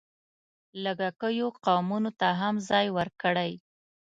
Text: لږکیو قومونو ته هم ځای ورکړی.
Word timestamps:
لږکیو 0.83 1.47
قومونو 1.65 2.11
ته 2.19 2.27
هم 2.39 2.55
ځای 2.69 2.87
ورکړی. 2.97 3.51